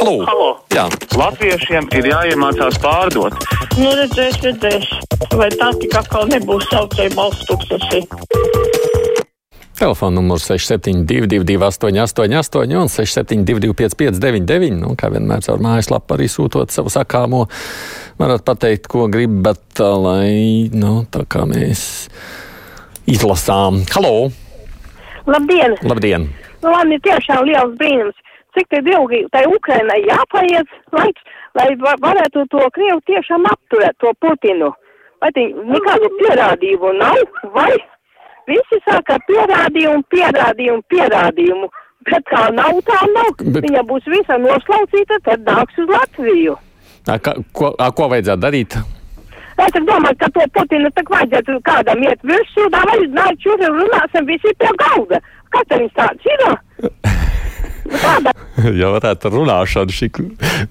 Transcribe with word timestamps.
Halo! 0.00 0.24
Halo. 0.24 0.48
Jā, 0.72 0.86
Latviešiem 1.12 1.90
ir 1.98 2.06
jāiemācās 2.08 2.78
pārdot. 2.80 3.34
Nu, 3.76 3.90
redzēs, 3.98 4.38
redzēs. 4.40 4.86
Vai 5.36 5.50
tā 5.52 5.68
tik 5.76 5.92
atkal 6.00 6.24
nebūs 6.30 6.64
saucēja 6.72 7.12
balsts 7.12 7.44
tūkstoši? 7.50 8.00
telefona 9.80 10.16
numurs 10.16 10.44
6722, 10.44 11.56
888, 11.56 12.76
un 12.80 12.88
672, 12.92 13.74
559, 13.76 14.74
nu, 14.76 14.94
kā 14.96 15.08
vienmēr 15.12 15.44
caur 15.44 15.60
mājaslapu 15.64 16.16
arī 16.16 16.28
sūtot 16.32 16.72
savu 16.72 16.92
sakāmo. 16.92 17.46
Varat 18.20 18.44
pateikt, 18.44 18.88
ko 18.92 19.06
gribat, 19.12 19.80
lai, 19.80 20.68
nu, 20.72 21.04
tā 21.12 21.24
kā 21.28 21.44
mēs 21.48 21.82
izlasām. 23.08 23.84
Halo! 23.92 24.30
Labdien! 25.28 25.76
Labdien! 25.84 26.28
Nu, 26.60 26.72
man 26.72 26.92
ir 26.92 27.00
tiešām 27.04 27.48
liels 27.48 27.72
brīnums, 27.80 28.20
cik 28.56 28.68
tad 28.72 28.88
ilgi 28.90 29.24
tai 29.32 29.44
Ukrainai 29.46 30.00
jāpaiet 30.08 30.68
laiks, 30.96 31.22
lai 31.58 31.68
va- 31.82 31.98
varētu 32.02 32.46
to 32.52 32.66
Krievu 32.76 33.00
tiešām 33.10 33.46
apturēt, 33.50 33.96
to 34.00 34.12
Putinu. 34.22 34.72
Vai 35.20 35.30
tī 35.36 35.50
nekādu 35.54 36.08
pierādījumu 36.20 36.92
nav, 36.98 37.18
vai 37.54 37.72
visi 38.48 38.78
saka 38.86 39.18
pierādījumu, 39.28 40.02
pierādījumu, 40.14 40.82
pierādījumu, 40.92 41.68
bet 42.08 42.24
kā 42.32 42.46
nav, 42.56 42.80
tā 42.88 43.00
nav. 43.14 43.34
Bet-. 43.38 43.66
Viņa 43.66 43.82
būs 43.90 44.08
visa 44.08 44.38
noslaucīta, 44.40 45.20
tad 45.26 45.44
nāks 45.44 45.76
uz 45.82 45.92
Latviju. 45.92 46.56
A, 47.08 47.18
ka, 47.18 47.34
ko, 47.52 47.74
a, 47.78 47.90
ko 47.92 48.08
vajadzētu 48.12 48.42
darīt? 48.46 48.78
Es 49.60 49.74
domāju, 49.76 50.16
ka 50.22 50.28
to 50.32 50.46
Putinu 50.56 50.88
tak 50.96 51.10
vajadzētu 51.12 51.58
kādam 51.68 52.00
iet 52.06 52.22
virsū, 52.24 52.64
tā 52.72 52.80
vai 52.88 52.98
nāc 53.12 53.44
šur 53.44 53.60
un 53.68 53.82
runāsim 53.82 54.24
visi 54.30 54.54
pie 54.56 54.72
galda. 54.80 55.20
Kas 55.52 55.68
viņš 55.76 55.92
tāds 55.98 56.30
ir? 56.32 56.46
Ja 58.80 58.90
varētu 58.92 59.28
ar 59.30 59.36
runāšanu 59.38 59.94
šī 59.94 60.08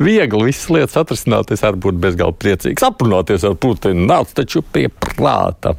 viegli 0.04 0.46
visas 0.46 0.70
lietas 0.70 0.98
atrisināt, 1.02 1.50
es 1.56 1.64
arī 1.66 1.80
būtu 1.82 2.02
bezgalīgi 2.04 2.42
priecīgs. 2.44 2.86
Aprunāties 2.86 3.46
ar 3.48 3.56
Putinu 3.60 4.06
nāc 4.10 4.36
taču 4.38 4.62
pie 4.62 4.88
prāta. 4.94 5.74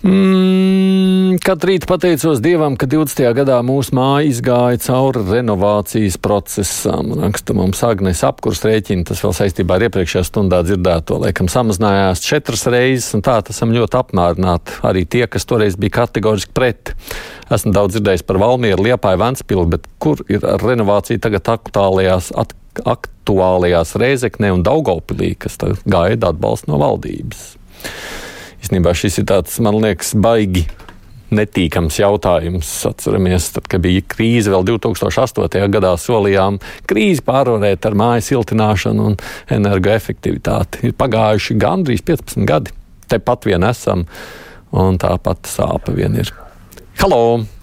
Mm, 0.00 1.19
Katru 1.38 1.68
rītu 1.70 1.86
pateicos 1.86 2.40
Dievam, 2.42 2.74
ka 2.80 2.88
20. 2.90 3.20
gadā 3.36 3.58
mūsu 3.62 3.92
māja 3.94 4.24
izgāja 4.26 4.80
cauri 4.82 5.20
renovācijas 5.28 6.16
procesam. 6.22 7.12
Raksta 7.20 7.54
mums 7.54 7.82
Agnēs 7.86 8.22
apkurs 8.26 8.64
rēķina, 8.66 9.04
tas 9.06 9.20
vēl 9.22 9.34
saistībā 9.36 9.76
ar 9.76 9.84
iepriekšējā 9.86 10.24
stundā 10.26 10.62
dzirdēto, 10.66 11.20
laikam 11.22 11.50
samazinājās 11.52 12.24
četras 12.24 12.64
reizes, 12.72 13.12
un 13.14 13.22
tā 13.26 13.36
esam 13.52 13.74
ļoti 13.76 14.00
apmērināti. 14.00 14.80
Arī 14.90 15.04
tie, 15.04 15.22
kas 15.30 15.46
toreiz 15.46 15.78
bija 15.78 16.00
kategoriski 16.00 16.56
pret. 16.56 16.94
Esmu 17.52 17.76
daudz 17.76 17.98
dzirdējis 17.98 18.26
par 18.26 18.40
Valmieru, 18.42 18.88
Liepāju, 18.88 19.22
Ventspilu, 19.22 19.68
bet 19.76 19.86
kur 20.02 20.24
ir 20.32 20.46
ar 20.48 20.64
renovāciju 20.64 21.22
tagad 21.22 21.52
aktuālajās, 21.54 22.32
at, 22.40 22.56
aktuālajās 22.80 23.94
Rēzeknē 24.00 24.54
un 24.56 24.66
Daugavpilī, 24.66 25.36
kas 25.46 25.60
gaida 25.84 26.32
atbalstu 26.34 26.72
no 26.72 26.80
valdības? 26.82 27.50
Īstenībā 28.64 28.96
šis 28.96 29.22
ir 29.22 29.30
tāds, 29.30 29.60
man 29.62 29.78
liekas, 29.80 30.16
baigi 30.16 30.66
netīkams 31.34 32.00
jautājums. 32.00 32.70
Atceramies, 32.88 33.50
tad, 33.56 33.68
kad 33.70 33.84
bija 33.84 34.02
krīze 34.14 34.52
vēl 34.52 34.66
2008. 34.72 35.62
gadā, 35.72 35.94
solījām 36.00 36.60
krīzi 36.90 37.24
pārvarēt 37.26 37.86
ar 37.88 37.98
māju 37.98 38.26
siltināšanu 38.30 39.08
un 39.12 39.16
energoefektivitāti. 39.58 40.86
Ir 40.90 40.98
pagājuši 41.00 41.58
gandrīz 41.60 42.04
15 42.06 42.48
gadi. 42.48 42.74
Tepat 43.10 43.48
vien 43.50 43.66
esam, 43.66 44.04
un 44.70 45.00
tāpat 45.02 45.50
sāpe 45.50 45.96
vien 45.96 46.20
ir. 46.20 46.34
Halo! 47.00 47.59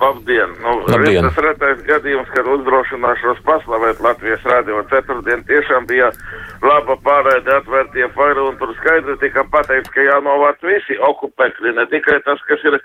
Labdien! 0.00 0.50
Nu, 0.62 0.72
Labdien. 0.86 1.26
Tas 1.26 1.38
retais 1.42 1.80
gadījums, 1.86 2.28
kad 2.34 2.46
uzdrošināšos 2.46 3.40
paslavēt 3.46 4.02
Latvijas 4.04 4.44
radio 4.46 4.84
ceturtdien, 4.92 5.42
tiešām 5.48 5.88
bija 5.90 6.12
laba 6.62 6.94
pārēde 7.02 7.50
atvērtie 7.56 8.06
faili, 8.14 8.44
un 8.46 8.58
tur 8.60 8.74
skaidri 8.78 9.16
tika 9.22 9.42
pateikts, 9.50 9.90
ka 9.94 10.04
jānovāc 10.06 10.62
visi 10.66 10.98
okupekļi, 11.10 11.74
ne 11.80 11.86
tikai 11.90 12.20
tas, 12.26 12.42
kas 12.50 12.62
ir 12.70 12.78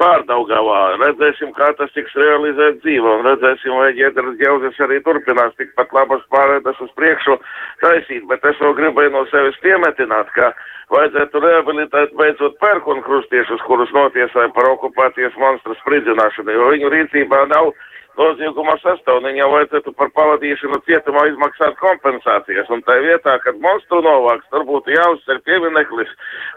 pārdaugavā. 0.00 0.80
Redzēsim, 1.04 1.54
kā 1.58 1.70
tas 1.78 1.94
tiks 1.94 2.18
realizēt 2.18 2.82
dzīvē, 2.82 3.14
un 3.20 3.30
redzēsim, 3.30 3.76
vai 3.78 3.92
ģedras 3.98 4.36
ģeuzes 4.42 4.82
arī 4.86 4.98
turpinās 5.06 5.54
tikpat 5.60 5.94
labas 5.94 6.26
pārēdes 6.34 6.82
uz 6.82 6.90
priekšu 6.98 7.38
taisīt, 7.84 8.26
bet 8.30 8.44
es 8.50 8.58
vēl 8.62 8.74
gribēju 8.82 9.14
no 9.14 9.24
sevis 9.30 9.58
piemetināt, 9.62 10.34
ka 10.34 10.50
vajadzētu 10.90 11.42
rehabilitēt 11.44 12.16
beidzot 12.18 12.58
pērkonu 12.62 13.04
krustiešus, 13.06 13.62
kurus 13.66 13.92
notiesāja 13.96 14.50
par 14.56 14.68
okupācijas 14.74 15.36
monstru 15.40 15.76
spridzināšanu, 15.80 16.56
jo 16.56 16.68
viņu 16.74 16.92
rīcībā 16.94 17.44
nav 17.52 17.70
nozieguma 18.18 18.74
sastāv, 18.82 19.22
viņam 19.24 19.54
vajadzētu 19.54 19.94
par 19.98 20.10
pavadīšanu 20.18 20.80
cietumā 20.88 21.24
izmaksāt 21.30 21.78
kompensācijas, 21.80 22.68
un 22.74 22.82
tā 22.86 22.98
vietā, 23.04 23.38
kad 23.44 23.58
monstru 23.62 24.02
novāks, 24.04 24.48
tur 24.52 24.66
būtu 24.68 24.92
jāuzcer 24.96 25.40
piemineklis 25.46 26.12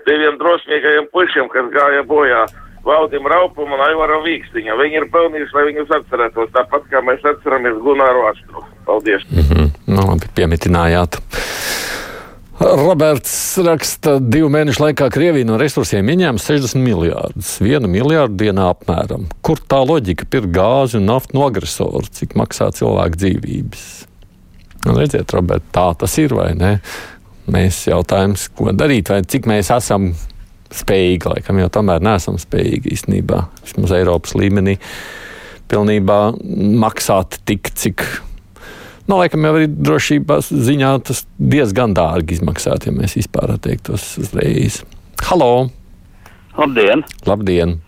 diviem 0.09 0.39
drosmīgajiem 0.41 1.09
pušiem, 1.13 1.49
kas 1.53 1.71
gāja 1.75 2.05
bojā. 2.09 2.45
Valdim 2.83 3.23
Raupam 3.31 3.71
un 3.71 3.79
Aivaram 3.79 4.25
Vīkstiņam. 4.25 4.75
Viņi 4.81 4.97
ir 4.99 5.05
pelnījuši, 5.13 5.55
lai 5.55 5.61
viņus 5.69 5.93
atcerētos, 6.01 6.49
tāpat 6.51 6.89
kā 6.91 6.99
mēs 7.07 7.23
atceramies 7.31 7.79
Gunāru 7.79 8.25
Astru. 8.27 8.65
Paldies! 8.83 9.23
Nu, 9.87 10.03
labi, 10.09 10.27
piemitinājāt. 10.35 11.15
Roberts 12.63 13.57
raksta, 13.59 14.15
divu 14.21 14.47
mēnešu 14.53 14.85
laikā 14.85 15.09
Krievija 15.11 15.47
no 15.47 15.57
resursiem 15.59 16.07
ieņēma 16.13 16.39
60 16.39 16.79
miljārdus, 16.79 17.57
vienu 17.63 17.89
miljārdu 17.91 18.37
dienā 18.39 18.69
apmēram. 18.71 19.25
Kur 19.43 19.59
tā 19.59 19.81
loģika 19.83 20.27
pirkt 20.31 20.53
gāzi 20.55 20.99
un 20.99 21.09
naftu 21.09 21.35
no 21.35 21.43
agresora, 21.49 22.07
cik 22.07 22.37
maksā 22.39 22.69
cilvēku 22.77 23.19
dzīvības? 23.19 23.83
Un 24.87 24.99
redziet, 24.99 25.35
Robert, 25.35 25.65
tā 25.75 25.89
tas 25.99 26.15
ir 26.21 26.35
vai 26.37 26.53
ne? 26.59 26.77
Mēs 27.51 27.81
jautājums, 27.89 28.47
ko 28.55 28.71
darīt, 28.71 29.11
vai 29.11 29.19
cik 29.27 29.49
mēs 29.51 29.71
esam 29.75 30.13
spējīgi, 30.73 31.33
laikam 31.35 31.59
jau 31.59 31.69
tomēr 31.79 32.03
neesam 32.03 32.39
spējīgi 32.39 32.95
īstenībā, 32.95 33.43
vismaz 33.65 33.97
Eiropas 33.99 34.37
līmenī, 34.39 34.77
pilnībā 35.71 36.19
maksāt 36.79 37.41
tik, 37.43 37.73
cik 37.75 38.07
Nu, 39.03 39.17
laikam 39.19 39.43
jau 39.43 39.57
arī 39.57 39.65
drošības 39.67 40.47
ziņā 40.63 40.89
tas 41.07 41.25
diezgan 41.35 41.91
dārgi 41.97 42.37
izmaksāt, 42.37 42.85
ja 42.87 42.93
mēs 42.95 43.17
vispār 43.17 43.57
atteiktos 43.57 44.13
uzreiz. 44.21 44.77
Halo! 45.27 45.67
Labdien! 46.55 47.03
Labdien! 47.27 47.81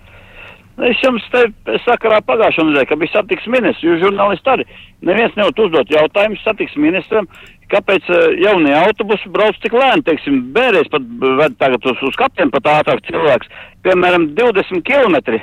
Es 0.84 1.00
jums 1.00 1.24
te 1.31 1.46
sakarā 1.86 2.18
pagājušajā 2.28 2.66
nedēļā, 2.68 2.88
kad 2.90 3.00
bija 3.00 3.14
satiksmes 3.14 3.54
ministrs, 3.54 3.84
jūs 3.86 4.02
žurnālisti 4.02 4.52
arī. 4.52 4.66
Neviens 5.08 5.38
nevar 5.40 5.62
uzdot 5.64 5.94
jautājumu 5.94 6.36
satiksmes 6.42 6.84
ministram, 6.84 7.30
kāpēc 7.72 8.12
uh, 8.12 8.25
jaunie 8.44 8.75
autobusi 8.75 9.31
brauc 9.31 9.56
tik 9.64 9.78
lēni, 9.80 10.04
teiksim, 10.09 10.42
bērēs 10.58 10.92
pat 10.92 11.08
ved 11.40 11.56
tagad 11.64 11.88
uz, 11.94 12.04
uz 12.09 12.20
kapiem 12.20 12.52
pat 12.52 12.68
ātrāk 12.74 13.06
cilvēks. 13.08 13.56
Piemēram, 13.88 14.34
20 14.36 14.84
km. 14.84 15.40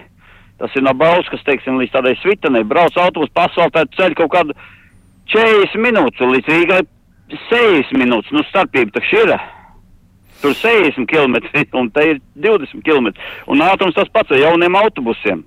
Tas 0.60 0.76
ir 0.76 0.84
no 0.84 0.92
Bauskas, 0.92 1.40
teiksim, 1.48 1.80
līdz 1.80 1.96
tādai 1.96 2.12
svitenei. 2.20 2.66
Brauc 2.68 3.00
autobus 3.00 3.32
pasaultēt 3.32 3.96
ceļu 3.96 4.20
kaut 4.20 4.34
kādu 4.36 4.60
40 5.32 5.80
minūtes, 5.82 6.22
un 6.24 6.34
līdz 6.36 6.52
Rīgai 6.52 6.82
60 7.48 7.98
minūtes. 8.00 8.32
Nu, 8.34 8.44
starpība 8.50 8.98
taču 8.98 9.22
ir. 9.24 9.34
Tur 10.42 10.56
60 10.58 11.06
km, 11.08 11.38
un 11.80 11.88
te 11.94 12.08
ir 12.14 12.20
20 12.34 12.84
km. 12.84 13.12
Un 13.50 13.64
ātrums 13.64 13.96
tas 13.96 14.10
pats 14.12 14.34
ar 14.34 14.42
jauniem 14.42 14.78
autobusiem. 14.80 15.46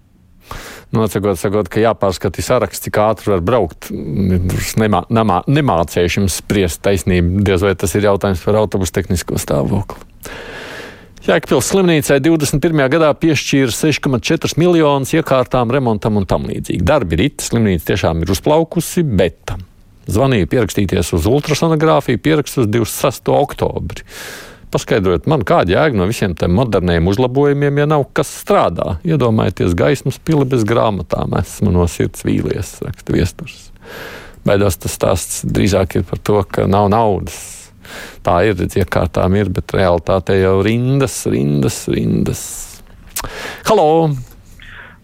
Nocakot, 0.96 1.36
sakot, 1.40 1.68
ka 1.68 1.82
jāpārskata 1.82 2.44
saraksts, 2.46 2.86
cik 2.86 3.00
ātri 3.02 3.34
var 3.34 3.42
braukt. 3.44 3.90
Nemā, 3.92 5.02
nemā, 5.12 5.42
nemācīšu 5.50 6.22
jums 6.22 6.38
spriest 6.40 6.84
taisnību. 6.86 7.42
Diez 7.46 7.66
vai 7.66 7.74
tas 7.80 7.96
ir 7.98 8.06
jautājums 8.08 8.44
par 8.46 8.62
autobusu 8.62 8.96
tehnisko 8.96 9.42
stāvokli. 9.42 10.00
Jēkpils 11.26 11.72
slimnīcai 11.72 12.20
21. 12.22 12.84
gadā 12.94 13.10
piešķīra 13.18 13.74
6,4 13.74 14.60
miljonus 14.62 15.16
iekārtām, 15.18 15.74
remontam 15.74 16.20
un 16.22 16.28
tam 16.30 16.46
līdzīgi. 16.46 16.86
Darbi 16.86 17.18
ir 17.18 17.24
it, 17.32 17.42
slimnīca 17.42 17.90
tiešām 17.90 18.22
ir 18.22 18.36
uzplaukusi, 18.36 19.02
bet 19.10 19.56
zvanīja 20.12 20.50
pierakstīties 20.52 21.14
uz 21.18 21.30
ultrasonogrāfiju, 21.30 22.22
pierakst 22.22 22.60
uz 22.62 22.70
26. 22.72 23.32
oktobri. 23.34 24.06
Paskaidrojiet 24.76 25.28
man, 25.32 25.46
kāda 25.48 25.72
jēga 25.72 25.96
no 25.96 26.08
visiem 26.10 26.34
tiem 26.36 26.56
moderniem 26.58 27.08
uzlabojumiem, 27.08 27.80
ja 27.80 27.88
nav 27.88 28.08
kas 28.18 28.32
strādā. 28.42 28.98
Iedomājieties, 29.08 29.76
gaismas 29.78 30.20
pili 30.20 30.48
bez 30.52 30.66
grāmatām, 30.68 31.38
esmu 31.40 31.72
no 31.72 31.88
sirds 31.92 32.26
vīlies, 32.28 32.76
raksta 32.84 33.16
viesturs. 33.16 33.70
Baidos 34.46 34.78
tas 34.82 34.98
stāsts 34.98 35.46
drīzāk 35.48 36.00
ir 36.00 36.06
par 36.10 36.22
to, 36.22 36.42
ka 36.44 36.68
nav 36.70 36.90
naudas. 36.94 37.40
Tā 38.26 38.42
ir, 38.50 38.60
iekārtām 38.66 39.38
ir, 39.40 39.50
bet 39.54 39.74
realitātē 39.78 40.42
jau 40.42 40.58
rindas, 40.66 41.22
rindas, 41.30 41.84
rindas. 41.92 42.46
Halo! 43.70 44.10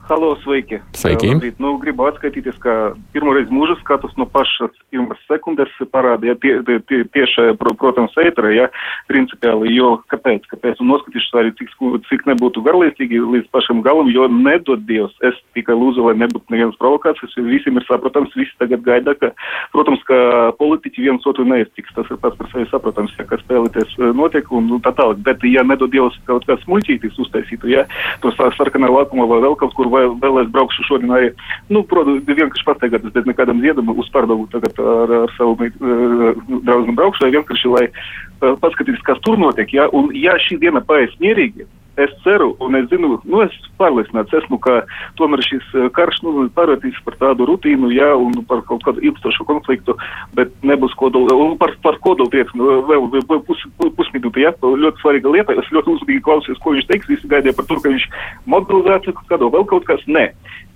Halo, 0.09 0.33
sveiki! 0.43 0.79
Sveiki. 0.97 1.27
Labrīt. 1.29 1.59
Nu, 1.61 1.75
gribu 1.79 2.03
atskaitīties, 2.09 2.57
ka 2.59 2.71
pirmoreiz 3.13 3.47
mūža 3.53 3.77
skatus 3.79 4.11
no 4.19 4.25
pašas 4.27 4.73
pirmās 4.91 5.19
sekundes 5.29 5.69
parādīja 5.93 6.33
tie, 6.41 6.53
tie, 6.67 6.79
tie, 6.89 6.99
tieši, 7.13 7.45
pro- 7.61 7.71
protams, 7.79 8.15
ēterē, 8.19 8.49
ja, 8.57 8.65
principiāli, 9.07 9.71
jo 9.77 9.93
kāpēc, 10.11 10.49
kāpēc, 10.51 10.81
un 10.83 10.89
noskatīšos 10.91 11.37
arī, 11.39 11.53
cik, 11.59 11.69
sku- 11.77 12.01
cik 12.09 12.25
nebūtu 12.27 12.63
garlaicīgi 12.65 13.21
līdz 13.23 13.47
pašam 13.55 13.79
galam, 13.85 14.09
jo 14.11 14.25
nedod 14.27 14.83
Dievs, 14.89 15.13
es 15.29 15.37
tikai 15.55 15.77
lūdzu, 15.79 16.03
lai 16.09 16.17
nebūtu 16.25 16.49
nevienas 16.51 16.75
provokācijas, 16.81 17.37
jo 17.37 17.45
visiem 17.47 17.79
ir 17.79 17.87
saprotams, 17.87 18.35
visi 18.35 18.51
tagad 18.59 18.83
gaida, 18.83 19.15
ka, 19.21 19.31
protams, 19.71 20.03
ka 20.09 20.19
politiķi 20.59 21.05
viens 21.07 21.29
otru 21.29 21.45
neiztiks, 21.47 21.93
tas 21.95 22.09
ir 22.11 22.19
pats 22.25 22.35
par 22.41 22.51
sevi 22.51 22.67
saprotams, 22.73 23.15
ja, 23.21 23.29
ka 23.29 23.39
spēlēties 23.45 23.95
eh, 24.01 24.11
notiek 24.17 24.51
un, 24.51 24.67
un 24.75 24.83
tā 24.83 24.91
tālāk, 24.97 25.23
bet, 25.29 25.47
ja 25.47 25.63
nedod 25.63 25.93
Dievs 25.93 26.19
kaut 26.27 26.49
kāds 26.49 26.67
muļķītis 26.67 27.21
uztaisītu, 27.21 27.71
ja, 27.77 27.87
to 28.25 28.33
sā- 28.35 28.51
sarkanā 28.59 28.91
lakumā 28.91 29.29
vai 29.31 29.39
vēl 29.47 29.55
kaut 29.61 29.77
kur, 29.77 29.87
vai 29.91 30.00
vēl 30.21 30.41
es 30.43 30.49
braukšu 30.53 30.85
šodien 30.87 31.13
arī, 31.15 31.31
nu, 31.73 31.83
protams, 31.87 32.23
vienkārši 32.27 32.67
pastaigāties 32.67 33.15
bez 33.15 33.27
nekādam 33.29 33.61
ziedam 33.63 33.91
uz 33.95 34.09
pārdavu 34.13 34.47
tagad 34.53 34.79
ar, 34.79 35.13
ar 35.23 35.35
savu 35.37 35.57
eh, 35.67 36.41
draugu 36.67 36.95
braukšu, 36.97 37.25
vai 37.25 37.33
vienkārši, 37.37 37.73
lai 37.75 37.85
eh, 37.87 38.55
paskatīties, 38.63 39.03
kas 39.07 39.21
tur 39.25 39.39
notiek, 39.41 39.73
ja, 39.75 39.87
un 39.95 40.11
ja 40.17 40.37
šī 40.47 40.59
diena 40.63 40.83
paies 40.85 41.13
mierīgi, 41.23 41.67
es 41.97 42.11
ceru, 42.23 42.55
un 42.59 42.75
es 42.75 42.87
zinu, 42.89 43.17
nu, 43.27 43.41
es 43.43 43.55
pārliecināts 43.79 44.33
esmu, 44.41 44.59
ka 44.63 44.81
tomēr 45.19 45.43
šis 45.45 45.65
eh, 45.75 45.89
karš, 45.95 46.21
nu, 46.25 46.45
pārvērtīs 46.55 46.99
par 47.05 47.17
tādu 47.19 47.47
rutīnu, 47.49 47.91
jā, 47.93 48.11
un 48.15 48.43
par 48.47 48.63
kaut 48.69 48.85
kādu 48.87 49.03
ilgstošu 49.03 49.45
konfliktu, 49.49 49.97
bet 50.37 50.53
nebūs 50.67 50.95
kodola, 50.99 51.35
un 51.35 51.57
par, 51.61 51.75
par 51.83 51.99
kodola 52.05 52.31
tieksmi, 52.33 52.63
vēl, 52.63 53.07
vēl, 53.11 53.25
vēl 53.29 53.43
pus, 53.47 53.65
pusminūte, 53.99 54.43
jā, 54.43 54.53
ļoti 54.61 55.03
svarīga 55.03 55.35
lieta, 55.35 55.57
es 55.59 55.71
ļoti 55.75 55.95
uzmanīgi 55.97 56.25
klausījos, 56.27 56.61
ko 56.63 56.75
viņš 56.77 56.89
teiks, 56.91 57.11
visi 57.11 57.31
gaidīja 57.31 57.57
par 57.57 57.69
to, 57.69 57.79
ka 57.83 57.93
viņš 57.93 58.07
mobilizāciju 58.55 59.17
kaut 59.19 59.31
kādu, 59.33 59.51
vēl 59.57 59.67
kaut 59.73 59.87
kas, 59.89 60.03
nē. 60.07 60.29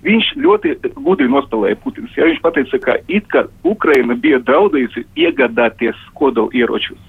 Viņš 0.06 0.26
ļoti 0.38 0.76
gudri 1.02 1.26
nospēlēja 1.34 1.80
Putins. 1.82 2.14
Ja 2.14 2.28
viņš 2.28 2.42
pateica, 2.44 2.78
ka 2.84 2.94
it 3.10 3.26
kā 3.34 3.48
Ukraina 3.66 4.14
bija 4.14 4.38
draudējusi 4.46 5.02
iegādāties 5.18 5.98
kodola 6.20 6.54
ieročus. 6.54 7.00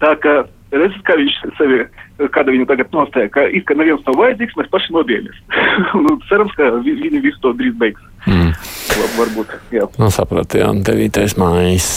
Tā 0.00 0.14
kā 0.22 0.38
redzat, 0.74 1.02
kā 1.06 1.16
viņš 1.18 1.36
sevi, 1.58 1.78
kāda 2.34 2.54
viņa 2.54 2.66
tagad 2.70 2.90
nostāja, 2.96 3.30
ka 3.32 3.44
it 3.48 3.66
kā 3.68 3.76
neviens 3.78 4.02
nav 4.06 4.18
vajadzīgs, 4.20 4.56
mēs 4.58 4.70
paši 4.72 4.94
nobiemies. 4.96 5.38
nu, 6.06 6.16
cerams, 6.30 6.54
ka 6.58 6.70
vi, 6.86 6.96
viņi 7.04 7.22
visu 7.24 7.42
to 7.44 7.52
drīz 7.58 7.76
beigs. 7.80 8.02
Mm. 8.26 8.50
Var- 8.96 9.14
Varbūt, 9.20 9.54
jā. 9.72 9.86
Nu, 10.00 10.10
sapratījām, 10.12 10.82
9. 10.86 11.36
mājas. 11.40 11.88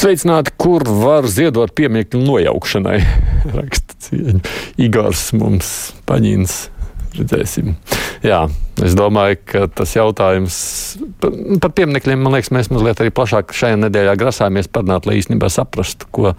Sveicināti, 0.00 0.52
kur 0.60 0.84
var 0.86 1.26
ziedot 1.26 1.72
pieminiektu 1.74 2.20
nojaukšanai. 2.22 2.98
Raksta. 3.58 3.96
Igors 4.80 5.32
mums 5.36 5.72
paņīns. 6.08 6.60
Redzēsim. 7.18 7.72
Jā, 8.22 8.44
es 8.86 8.94
domāju, 8.94 9.40
ka 9.50 9.64
tas 9.80 9.96
jautājums 9.96 10.54
par, 11.18 11.32
par 11.64 11.72
pieminekļiem, 11.74 12.20
man 12.22 12.36
liekas, 12.36 12.52
mēs 12.54 12.70
mazliet 12.70 13.02
arī 13.02 13.10
plašāk 13.10 13.50
šajā 13.56 13.80
nedēļā 13.82 14.14
grasāmies 14.20 14.70
parunāt, 14.70 15.08
lai 15.10 15.16
īstenībā 15.18 15.50
saprastu, 15.50 16.06
ko 16.14 16.36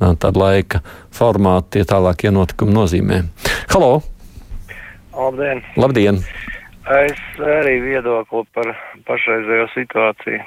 tāda 0.00 0.40
laika 0.40 0.80
formāta 1.14 1.76
tie 1.76 1.84
tālākie 1.88 2.32
notikumi 2.34 2.74
nozīmē. 2.76 3.22
Halo! 3.74 4.00
Labdien! 5.14 5.62
Labdien! 5.76 6.22
Es 6.90 7.20
arī 7.38 7.76
viedokli 7.84 8.42
par 8.56 8.72
pašreizējo 9.06 9.68
situāciju. 9.74 10.40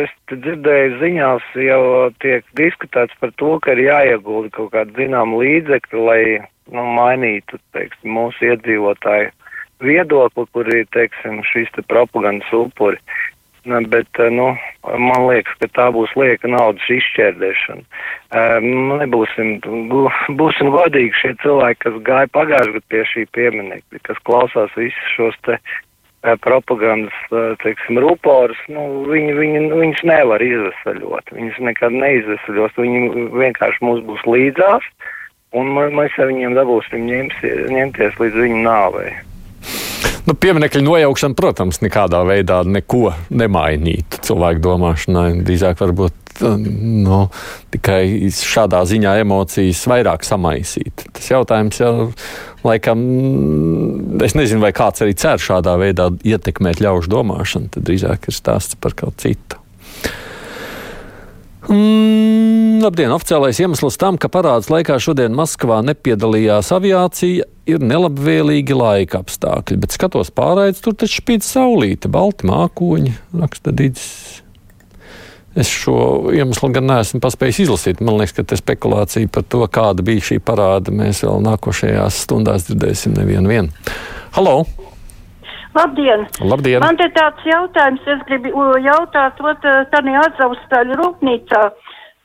Es 0.00 0.12
dzirdēju 0.30 0.96
ziņās, 1.02 1.44
jau 1.66 1.82
tiek 2.22 2.46
diskutēts 2.58 3.14
par 3.20 3.34
to, 3.36 3.58
ka 3.62 3.74
ir 3.74 3.84
jāiegulda 3.88 4.50
kaut 4.54 4.72
kāda 4.74 4.96
zinām 4.96 5.34
līdzekļa, 5.36 6.00
lai 6.06 6.22
nu, 6.70 6.86
mainītu 6.96 7.58
teiksim, 7.76 8.14
mūsu 8.16 8.52
iedzīvotāju 8.52 9.30
viedokli, 9.84 10.46
kur 10.54 10.70
ir 10.72 10.86
teiksim, 10.94 11.42
šīs 11.50 11.72
te 11.76 11.84
propagandas 11.90 12.50
upuri. 12.56 13.00
Bet, 13.66 14.22
nu, 14.32 14.52
man 14.86 15.26
liekas, 15.28 15.56
ka 15.60 15.68
tā 15.76 15.88
būs 15.94 16.12
lieka 16.16 16.48
naudas 16.48 16.86
izšķērdēšana. 16.88 17.84
Um, 18.30 18.96
nebūsim, 19.02 19.52
būsim 20.38 20.72
godīgi 20.72 21.12
šie 21.20 21.34
cilvēki, 21.44 21.82
kas 21.84 22.00
gāja 22.06 22.32
pagājušajā 22.36 22.74
gadā 22.78 22.92
pie 22.92 23.04
šī 23.12 23.26
pieminekļa, 23.36 24.02
kas 24.08 24.20
klausās 24.28 24.74
visus 24.78 25.14
šos 25.16 25.38
te 25.46 25.58
eh, 25.58 26.36
propagandas, 26.46 27.16
eh, 27.28 27.54
teiksim, 27.64 28.00
ruporus, 28.02 28.60
nu, 28.72 29.04
viņi, 29.10 29.36
viņi, 29.36 29.64
viņus 29.74 30.04
nevar 30.08 30.44
izvesaļot. 30.44 31.34
Viņus 31.36 31.64
nekad 31.70 31.96
neizvesaļos. 31.96 32.76
Viņi 32.80 33.26
vienkārši 33.36 33.84
mums 33.84 34.04
būs 34.08 34.24
līdzās, 34.28 34.86
un 35.56 35.74
mēs 35.76 36.16
ar 36.16 36.30
viņiem 36.32 36.56
dabūsim 36.56 37.08
ņems, 37.10 37.42
ņemties 37.74 38.22
līdz 38.22 38.46
viņu 38.46 38.62
nāvei. 38.64 39.10
Nu, 40.30 40.36
Pieminekļu 40.38 40.84
nojaukšana, 40.86 41.34
protams, 41.34 41.80
nekādā 41.82 42.20
veidā 42.22 42.60
neko 42.62 43.08
nemainītu 43.34 44.20
cilvēku 44.28 44.60
domāšanai. 44.62 45.40
Drīzāk 45.42 45.80
varbūt 45.82 46.44
nu, 46.46 47.24
tikai 47.74 48.30
šādā 48.30 48.84
ziņā 48.86 49.16
emocijas 49.24 49.80
vairāk 49.90 50.22
samaisīt. 50.22 51.02
Tas 51.16 51.26
jautājums 51.32 51.80
jau 51.82 51.92
laikam, 52.62 53.02
es 54.22 54.38
nezinu, 54.38 54.62
vai 54.62 54.70
kāds 54.76 55.02
arī 55.02 55.16
cer 55.18 55.42
šādā 55.42 55.74
veidā 55.82 56.06
ietekmēt 56.22 56.78
ļaužu 56.84 57.10
domāšanu. 57.10 57.72
Tad 57.74 57.90
drīzāk 57.90 58.30
ir 58.30 58.38
stāsts 58.38 58.78
par 58.78 58.94
kaut 59.02 59.18
citu. 59.24 59.58
Mm, 61.66 62.09
labdien! 62.84 63.12
Oficiālais 63.14 63.58
iemesls 63.60 63.96
tam, 64.00 64.18
ka 64.20 64.28
parāds 64.32 64.68
laikā 64.70 64.98
šodien 65.02 65.34
Maskavā 65.36 65.80
nepiedalījās 65.86 66.70
aviācija, 66.76 67.46
ir 67.70 67.82
nelabvēlīgi 67.82 68.76
laika 68.76 69.20
apstākļi. 69.24 69.78
Bet 69.82 69.96
skatos 69.96 70.32
pārējais, 70.34 70.82
tur 70.84 70.96
taču 70.98 71.20
spīd 71.22 71.46
saulīte, 71.46 72.10
balti 72.12 72.48
mākoņi, 72.50 73.16
raksta 73.40 73.74
Dīdis. 73.76 74.06
Es 75.58 75.66
šo 75.66 76.30
iemeslu 76.30 76.70
gan 76.76 76.86
neesmu 76.86 77.18
paspējis 77.24 77.64
izlasīt. 77.64 78.02
Man 78.06 78.20
liekas, 78.20 78.36
ka 78.36 78.44
te 78.46 78.58
spekulācija 78.58 79.30
par 79.34 79.44
to, 79.50 79.64
kāda 79.66 80.04
bija 80.06 80.22
šī 80.28 80.38
parāda, 80.46 80.94
mēs 80.94 81.24
vēl 81.26 81.42
nākošajās 81.48 82.22
stundās 82.24 82.68
dzirdēsim 82.68 83.16
nevienu. 83.18 83.50
Vien. 83.50 83.72
Halo! 84.36 84.62
Labdien! 85.74 86.24
Labdien! 86.42 86.82
Man 86.82 86.98
te 86.98 87.06
tāds 87.14 87.44
jautājums, 87.46 88.06
es 88.14 88.22
gribu 88.30 88.50
uh, 88.54 88.76
jautāt, 88.82 89.38
ot, 89.42 89.66
uh, 89.66 89.84
tādā 89.90 90.16
atzaustaļu 90.24 90.98
rūpnīcā. 90.98 91.62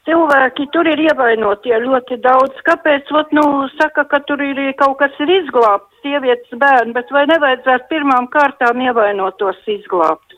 Cilvēki 0.06 0.68
tur 0.70 0.86
ir 0.86 1.02
ievainotie 1.02 1.74
ļoti 1.82 2.20
daudz. 2.22 2.60
Kāpēc, 2.68 3.10
ot, 3.18 3.32
nu, 3.34 3.46
saka, 3.74 4.04
ka 4.06 4.20
tur 4.30 4.44
ir 4.46 4.60
kaut 4.78 5.00
kas 5.00 5.16
ir 5.24 5.32
izglābts, 5.40 5.90
sievietes 6.06 6.60
bērni, 6.62 6.94
bet 6.94 7.10
vai 7.14 7.26
nevajadzētu 7.32 7.90
pirmām 7.90 8.30
kārtām 8.34 8.84
ievainotos 8.86 9.64
izglābt? 9.66 10.38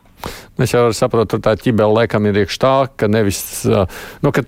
Es 0.63 0.71
jau 0.71 0.87
saprotu, 0.95 1.35
tur 1.35 1.43
tā 1.43 1.57
ķibela 1.59 2.01
laikam 2.01 2.25
ir 2.29 2.45
iekš 2.45 2.61
tā, 2.63 2.75
ka 2.95 3.11
nevis, 3.11 3.41
nu, 4.23 4.31
ka, 4.33 4.47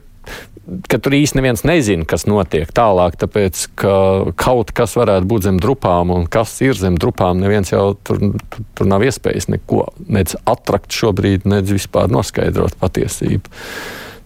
ka 0.90 1.02
tur 1.04 1.18
īsti 1.20 1.38
neviens 1.38 1.66
nezina, 1.68 2.08
kas 2.10 2.24
notiek 2.30 2.72
tālāk, 2.74 3.20
tāpēc, 3.20 3.68
ka 3.78 3.94
kaut 4.40 4.72
kas 4.78 4.96
varētu 4.98 5.30
būt 5.30 5.50
zem 5.50 5.62
drupām, 5.62 6.16
un 6.16 6.26
kas 6.32 6.56
ir 6.66 6.80
zem 6.80 6.98
drupām, 7.02 7.44
neviens 7.44 7.76
jau 7.76 7.92
tur, 8.08 8.24
tur, 8.50 8.68
tur 8.80 8.90
nav 8.90 9.06
iespējas 9.06 9.52
neko 9.52 9.90
nec 10.08 10.34
atrakt 10.50 10.96
šobrīd, 10.96 11.46
nec 11.50 11.70
vispār 11.76 12.08
noskaidrot 12.08 12.80
patiesību. 12.82 13.60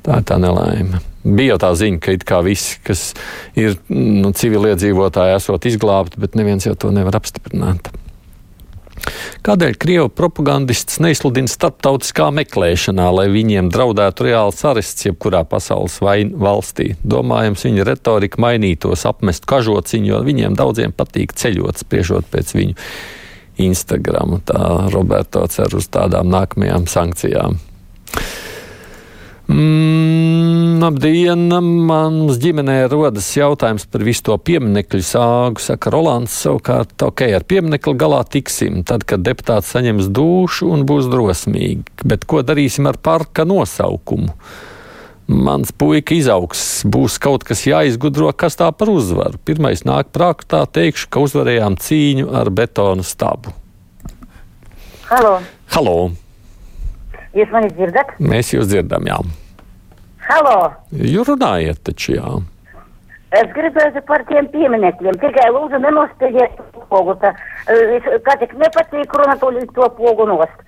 Tā 0.04 0.20
ir 0.20 0.28
tā 0.28 0.38
nelaime. 0.42 1.00
Bija 1.24 1.54
jau 1.54 1.60
tā 1.64 1.72
ziņa, 1.80 2.00
ka 2.04 2.16
it 2.18 2.26
kā 2.28 2.42
visi, 2.44 2.76
kas 2.84 3.14
ir 3.56 3.78
nu, 3.88 4.34
civiliedzīvotāji, 4.36 5.38
esot 5.40 5.68
izglābti, 5.70 6.20
bet 6.20 6.36
neviens 6.36 6.68
jau 6.68 6.76
to 6.76 6.92
nevar 6.92 7.16
apstiprināt. 7.22 7.94
Kādēļ 9.44 9.74
Krievijas 9.80 10.14
propagandists 10.16 11.00
neizsludina 11.04 11.52
starptautiskā 11.52 12.30
meklēšanā, 12.36 13.08
lai 13.16 13.26
viņiem 13.32 13.72
draudētu 13.74 14.28
reāls 14.28 14.62
arests 14.68 15.08
jebkurā 15.08 15.44
pasaules 15.48 15.98
valstī? 16.00 16.94
Domājams, 17.04 17.66
viņa 17.68 17.88
retorika 17.90 18.40
mainītos, 18.44 19.04
apmest 19.10 19.48
kažociņu, 19.50 20.12
jo 20.14 20.22
viņiem 20.28 20.56
daudziem 20.60 20.96
patīk 20.96 21.36
ceļot, 21.40 21.84
spriežot 21.84 22.30
pēc 22.32 22.56
viņu 22.56 22.78
Instagram. 23.64 24.40
Tā 24.48 24.64
Roberto 24.94 25.44
cer 25.52 25.76
uz 25.76 25.90
tādām 25.92 26.32
nākamajām 26.32 26.88
sankcijām. 26.92 27.60
Mm, 29.54 30.80
labdien! 30.82 31.52
Mans 31.86 32.40
ģimenē 32.42 32.88
rodas 32.90 33.28
jautājums 33.38 33.84
par 33.86 34.02
visu 34.02 34.24
to 34.26 34.38
pieminiektu 34.42 34.98
sāgu. 35.06 35.62
Saka, 35.62 35.92
Rolands 35.94 36.34
savukārt, 36.42 36.96
ok, 37.06 37.22
ar 37.38 37.46
pieminiektu 37.46 37.94
galā 37.94 38.24
tiksim, 38.26 38.80
tad, 38.88 39.06
kad 39.06 39.22
deputāts 39.22 39.70
saņems 39.76 40.08
dušu 40.10 40.72
un 40.74 40.88
būs 40.90 41.06
drosmīgi. 41.12 41.86
Bet 42.02 42.26
ko 42.26 42.42
darīsim 42.42 42.90
ar 42.90 42.98
parka 42.98 43.46
nosaukumu? 43.46 44.34
Mans 45.30 45.70
puika 45.70 46.18
izaugs, 46.18 46.82
būs 46.90 47.20
kaut 47.22 47.46
kas 47.46 47.62
jāizgudro, 47.70 48.32
kas 48.34 48.58
tā 48.58 48.72
par 48.74 48.90
uzvaru. 48.90 49.38
Pirmais 49.46 49.86
nāk 49.86 50.10
prātā, 50.18 50.64
teikšu, 50.66 51.12
ka 51.14 51.22
uzvarējām 51.28 51.78
cīņu 51.78 52.34
ar 52.42 52.50
betonu 52.50 53.06
stabu. 53.06 53.54
Halo, 55.14 55.38
Halo! 55.78 55.98
jūs 57.38 57.54
mani 57.54 57.70
dzirdat? 57.78 58.18
Mēs 58.18 58.54
jūs 58.58 58.74
dzirdam, 58.74 59.06
jā. 59.06 59.22
Halo, 60.24 60.58
Jūs 60.96 61.28
runājat 61.34 61.82
taču, 61.84 62.14
jā. 62.16 62.34
Es 63.34 63.50
gribētu 63.56 64.04
par 64.08 64.22
tiem 64.30 64.46
pieminekļiem, 64.54 65.18
tikai 65.22 65.48
lūdzu 65.56 65.80
nenospējiet 65.82 66.60
pogu, 66.92 67.16
tā, 67.24 67.32
es, 67.98 68.06
kā 68.28 68.36
tik 68.40 68.54
nepatīk 68.62 69.16
runāt 69.20 69.42
to, 69.42 69.50
to 69.74 69.90
pogu 69.98 70.28
nost. 70.30 70.62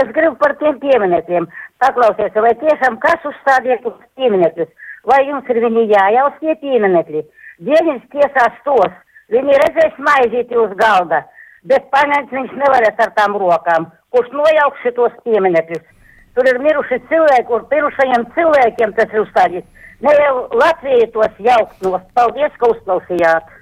Es 0.00 0.10
gribu 0.14 0.34
par 0.42 0.56
tiem 0.60 0.76
pieminekļiem. 0.82 1.46
Paklausies, 1.82 2.34
vai 2.34 2.52
tiešām 2.58 2.98
kas 3.02 3.24
uzstādīja 3.30 3.78
tos 3.84 3.96
pieminekļus? 4.18 4.68
Vai 5.06 5.22
jums 5.28 5.48
ir 5.50 5.62
viņi 5.62 5.88
jājaus 5.94 6.36
tie 6.42 6.54
pieminekļi? 6.62 7.22
Dieviņš 7.66 8.06
tiesās 8.12 8.60
tos, 8.66 8.94
viņi 9.32 9.58
redzēs 9.62 9.98
maizīti 10.08 10.58
uz 10.58 10.74
galda, 10.78 11.22
bet 11.70 11.86
paņemt 11.94 12.34
viņš 12.34 12.54
nevarēs 12.62 13.04
ar 13.06 13.14
tām 13.18 13.38
rokām, 13.40 13.88
kurš 14.14 14.34
nojauks 14.34 14.82
šitos 14.84 15.14
pieminekļus. 15.24 15.86
Tur 16.36 16.48
ir 16.50 16.60
miruši 16.60 17.00
cilvēki, 17.08 17.48
kur 17.48 17.66
mirušajiem 17.70 18.26
cilvēkiem 18.36 18.94
tas 18.98 19.12
ir 19.14 19.22
uzstādīts. 19.24 19.84
Ne 20.04 20.12
jau 20.12 20.32
Latvija 20.52 21.08
tos 21.14 21.38
jaukt 21.40 21.84
no. 21.84 21.96
Paldies, 22.16 22.52
ka 22.60 22.68
uzklausījāt. 22.74 23.52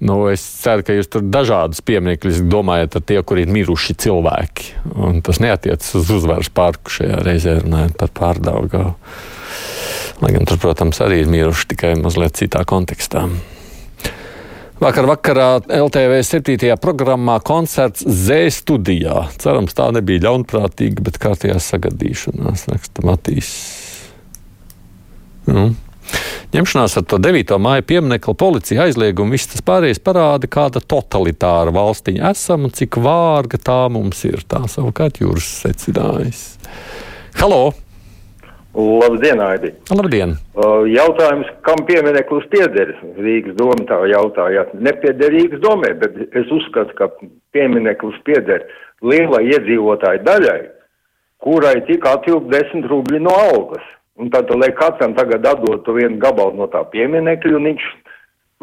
Nu, 0.00 0.16
es 0.32 0.40
ceru, 0.62 0.84
ka 0.84 0.96
jūs 0.96 1.10
tur 1.12 1.24
dažādus 1.28 1.82
pieminekļus 1.84 2.40
domājat 2.48 2.96
ar 2.96 3.04
tie, 3.04 3.18
kur 3.24 3.40
ir 3.40 3.52
miruši 3.52 3.96
cilvēki. 4.00 4.70
Un 4.96 5.20
tas 5.24 5.40
neatiecas 5.44 5.92
uz 6.00 6.12
uzvaras 6.16 6.48
parku 6.52 6.92
šajā 6.92 7.20
reizē 7.24 7.58
runājot 7.60 7.96
par 8.00 8.12
pārdaugavu. 8.16 8.94
Lai 10.20 10.32
gan 10.36 10.48
tur, 10.48 10.60
protams, 10.60 11.00
arī 11.04 11.22
ir 11.22 11.32
miruši 11.32 11.72
tikai 11.72 11.94
mazliet 12.00 12.36
citā 12.40 12.64
kontekstā. 12.68 13.26
Vakar 14.80 15.04
vakarā 15.04 15.48
LTV 15.76 16.22
7. 16.24 16.70
programmā 16.80 17.34
koncerts 17.44 18.00
Z 18.00 18.46
studijā. 18.62 19.26
Cerams, 19.36 19.74
tā 19.76 19.90
nebija 19.92 20.22
ļaunprātīga, 20.24 21.04
bet 21.04 21.18
kārtējā 21.20 21.58
sagadīšanās, 21.60 22.62
raksta 22.70 23.04
Matīs. 23.04 23.50
Nu. 25.44 25.66
Ņemšanās 26.56 26.96
ar 26.96 27.04
to 27.12 27.20
9. 27.20 27.52
māju 27.60 27.84
pieminiektu 27.92 28.32
policija 28.40 28.88
aizliegumu, 28.88 29.36
viss 29.36 29.52
tas 29.52 29.60
pārējais 29.68 30.00
parāda, 30.00 30.48
kāda 30.48 30.80
totalitāra 30.80 31.76
valstiņa 31.76 32.32
esam 32.32 32.64
un 32.70 32.72
cik 32.72 32.96
vārga 33.04 33.60
tā 33.60 33.82
mums 33.92 34.24
ir. 34.32 34.40
Tā 34.48 34.64
savukārt 34.64 35.20
jūras 35.20 35.52
secinājis. 35.60 36.42
Halo! 37.36 37.66
Labdien, 38.74 39.40
Aidi! 39.42 39.72
Labdien! 39.90 40.36
Uh, 40.54 40.86
jautājums, 40.86 41.48
kam 41.66 41.80
piemineklis 41.88 42.46
pieder? 42.52 42.92
Rīgas 43.18 43.56
doma 43.58 43.82
tā 43.88 43.98
jautājāt. 44.12 44.76
Nepieder 44.78 45.32
Rīgas 45.34 45.62
domē, 45.64 45.90
bet 45.98 46.14
es 46.38 46.52
uzskatu, 46.54 46.94
ka 46.94 47.08
piemineklis 47.50 48.20
pieder 48.28 48.62
lielai 49.02 49.42
iedzīvotāju 49.50 50.22
daļai, 50.22 50.60
kurai 51.42 51.80
tika 51.88 52.14
atvilkt 52.20 52.52
desmit 52.54 52.86
rubļi 52.86 53.22
no 53.26 53.34
algas. 53.50 53.82
Un 54.20 54.30
tad, 54.30 54.52
lai 54.54 54.70
katram 54.76 55.16
tagad 55.18 55.46
atdot 55.48 55.86
vienu 55.96 56.20
gabalu 56.22 56.60
no 56.60 56.70
tā 56.70 56.84
pieminekļa, 56.94 57.56
un 57.56 57.70
viņš 57.72 57.86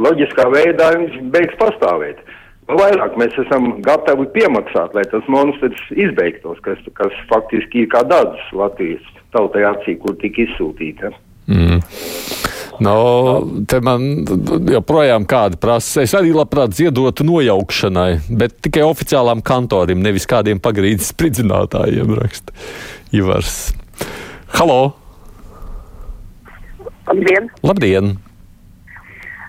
loģiskā 0.07 0.47
veidā 0.53 0.91
viņš 0.95 1.21
beigs 1.33 1.59
pastāvēt. 1.59 2.21
Vēl 2.21 2.46
vairāk 2.67 3.15
mēs 3.19 3.35
esam 3.45 3.77
gatavi 3.85 4.27
piemaksāt, 4.35 4.95
lai 4.97 5.05
tas 5.11 5.27
monstrs 5.31 5.79
izbeigtos, 5.95 6.59
kas, 6.65 6.81
kas 6.99 7.15
faktiski 7.31 7.85
ir 7.85 7.91
kā 7.93 8.03
dādas 8.07 8.43
Latvijas 8.55 9.05
tautai 9.35 9.63
acī, 9.69 9.97
kur 10.01 10.17
tika 10.21 10.43
izsūtīta. 10.45 11.13
Mm. 11.47 11.79
No, 12.83 12.97
te 13.65 13.79
man 13.81 14.03
joprojām 14.69 15.25
kāda 15.29 15.57
prasa. 15.61 16.03
Es 16.05 16.13
arī 16.17 16.29
labprāt 16.35 16.75
ziedotu 16.77 17.25
nojaukšanai, 17.25 18.11
bet 18.37 18.59
tikai 18.67 18.85
oficiālām 18.85 19.41
kantorim, 19.45 20.03
nevis 20.05 20.29
kādiem 20.29 20.61
pagrīdes 20.61 21.09
spridzinātājiem, 21.15 22.13
raksta 22.19 22.53
Ivars. 23.15 23.57
Halo! 24.59 24.93
Labdien! 27.07 27.49
Labdien! 27.65 28.15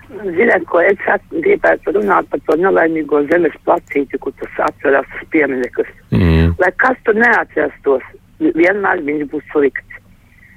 Ziniet, 0.09 0.65
ko 0.65 0.81
es 0.81 0.97
gribētu 1.29 1.93
runāt 1.93 2.29
par 2.31 2.41
to 2.47 2.55
nelaimīgo 2.57 3.21
zemes 3.29 3.53
placīti, 3.67 4.17
kur 4.17 4.33
tas 4.41 4.63
atceras 4.69 5.05
tas 5.13 5.29
piemineklis. 5.29 5.91
Mm. 6.11 6.55
Lai 6.57 6.71
kas 6.81 6.97
tur 7.05 7.19
neatcerastos, 7.19 8.03
vienmēr 8.39 9.03
viņš 9.05 9.29
būs 9.29 9.45
slikts. 9.53 10.01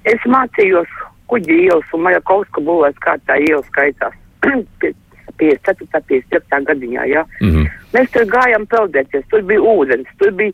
Es 0.08 0.24
mācījos 0.26 0.88
kuģi 1.30 1.66
ielas 1.68 1.92
un 1.94 2.04
Majakovska 2.06 2.64
būvēs 2.64 2.98
kā 3.04 3.18
tā 3.28 3.38
ielas 3.44 3.68
skaitās. 3.70 4.16
54. 5.42 6.02
55. 6.08 6.64
gadiņā, 6.68 7.04
jā. 7.10 7.24
Mm 7.40 7.50
-hmm. 7.50 7.66
Mēs 7.94 8.10
tur 8.12 8.26
gājām 8.36 8.66
peldēties, 8.66 9.24
tur 9.30 9.42
bija 9.42 9.60
ūdens, 9.60 10.08
tur 10.18 10.30
bija, 10.30 10.52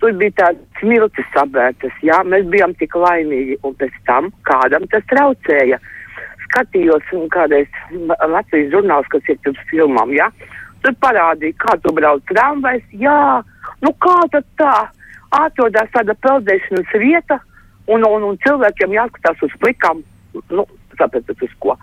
tur 0.00 0.12
bija 0.12 0.30
tādas 0.30 0.80
smiltis 0.80 1.26
sabērtas, 1.34 1.92
jā, 2.02 2.18
mēs 2.24 2.44
bijām 2.54 2.74
tik 2.74 2.94
laimīgi, 2.94 3.56
un 3.62 3.74
pēc 3.74 3.92
tam 4.06 4.32
kādam 4.42 4.88
tas 4.90 5.04
traucēja. 5.12 5.78
Skatījos 6.52 7.12
kādreiz 7.32 7.68
Latvijas 8.28 8.72
žurnāls, 8.74 9.08
kas 9.08 9.30
ir 9.32 9.38
pirms 9.44 9.62
filmām, 9.70 10.12
jā, 10.12 10.28
tur 10.84 10.92
parādīja, 11.00 11.56
kā 11.62 11.78
tu 11.80 11.94
brauc 11.96 12.20
tramvajs, 12.28 12.84
jā, 13.00 13.40
nu 13.80 13.92
kā 14.04 14.18
tad 14.34 14.44
tā, 14.60 14.74
atrodās 15.32 15.88
tāda 15.96 16.14
peldēšanas 16.20 16.92
vieta, 17.00 17.40
un, 17.88 18.04
un, 18.04 18.28
un 18.28 18.38
cilvēkiem 18.44 18.94
jāskatās 18.98 19.42
uz 19.48 19.56
plikām, 19.64 20.04
nu, 20.52 20.66
saprotat, 20.98 21.40
uz 21.42 21.56
ko. 21.62 21.76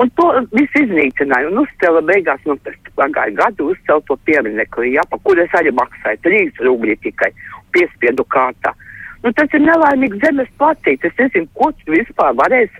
Un 0.00 0.08
to 0.16 0.28
viss 0.56 0.78
iznīcināja. 0.80 1.50
Un 1.50 1.60
uzcēla 1.66 2.00
beigās, 2.08 2.40
nu, 2.48 2.56
tas 2.64 2.78
pagāja 2.96 3.34
gadu, 3.42 3.72
uzcēla 3.74 4.00
to 4.08 4.16
pieminekli, 4.28 4.94
jā, 4.94 5.04
pa 5.10 5.18
kur 5.26 5.40
es 5.42 5.52
arī 5.58 5.74
maksāju, 5.76 6.22
trīs 6.24 6.62
rubļi 6.64 6.96
tikai 7.04 7.28
piespiedu 7.74 8.24
kārtā. 8.32 8.72
Nu, 9.22 9.30
tas 9.36 9.52
ir 9.54 9.62
nelaimīgs 9.62 10.22
zemes 10.24 10.48
placīts. 10.58 11.04
Es 11.10 11.20
nezinu, 11.20 11.50
ko 11.58 11.68
tu 11.76 11.92
vispār 11.92 12.32
varēs 12.40 12.72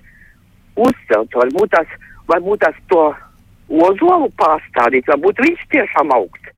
uzcelt. 0.76 1.35
Varbūt 1.35 1.75
tās, 1.75 1.99
varbūt 2.31 2.64
tās 2.64 2.79
to 2.93 3.05
ozolu 3.73 4.31
pārstādīt, 4.41 5.09
varbūt 5.09 5.43
viņš 5.47 5.67
tiešām 5.73 6.12
augsts. 6.14 6.43